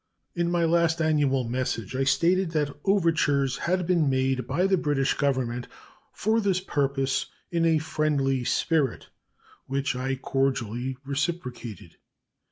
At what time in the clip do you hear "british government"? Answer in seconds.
4.75-5.67